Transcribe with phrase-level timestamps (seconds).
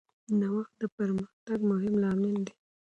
[0.39, 2.53] نوښت د پرمختګ مهم لامل دی.